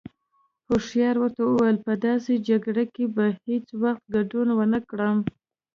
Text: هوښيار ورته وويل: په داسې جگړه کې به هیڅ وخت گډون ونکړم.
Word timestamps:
هوښيار 0.67 1.15
ورته 1.19 1.41
وويل: 1.45 1.77
په 1.85 1.93
داسې 2.05 2.33
جگړه 2.49 2.83
کې 2.93 3.05
به 3.15 3.25
هیڅ 3.45 3.67
وخت 3.83 4.03
گډون 4.13 4.47
ونکړم. 4.59 5.17